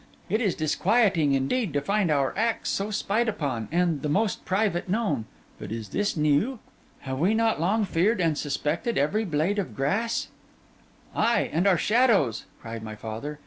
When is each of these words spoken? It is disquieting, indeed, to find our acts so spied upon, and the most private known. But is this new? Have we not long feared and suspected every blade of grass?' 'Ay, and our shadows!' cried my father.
It 0.29 0.41
is 0.41 0.55
disquieting, 0.55 1.33
indeed, 1.35 1.73
to 1.73 1.79
find 1.81 2.09
our 2.09 2.33
acts 2.35 2.71
so 2.71 2.89
spied 2.89 3.29
upon, 3.29 3.67
and 3.71 4.01
the 4.01 4.09
most 4.09 4.45
private 4.45 4.89
known. 4.89 5.25
But 5.59 5.71
is 5.71 5.89
this 5.89 6.17
new? 6.17 6.57
Have 7.01 7.19
we 7.19 7.35
not 7.35 7.61
long 7.61 7.85
feared 7.85 8.19
and 8.19 8.35
suspected 8.35 8.97
every 8.97 9.25
blade 9.25 9.59
of 9.59 9.75
grass?' 9.75 10.29
'Ay, 11.15 11.51
and 11.53 11.67
our 11.67 11.77
shadows!' 11.77 12.45
cried 12.59 12.81
my 12.81 12.95
father. 12.95 13.37